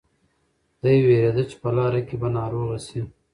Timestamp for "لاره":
1.77-2.01